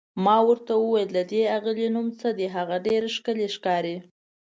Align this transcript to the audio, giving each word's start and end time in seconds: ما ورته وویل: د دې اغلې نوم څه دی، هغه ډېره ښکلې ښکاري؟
ما 0.23 0.37
ورته 0.47 0.73
وویل: 0.77 1.09
د 1.13 1.19
دې 1.31 1.41
اغلې 1.57 1.87
نوم 1.95 2.07
څه 2.19 2.29
دی، 2.37 2.47
هغه 2.55 2.75
ډېره 2.85 3.07
ښکلې 3.15 3.47
ښکاري؟ 3.55 3.95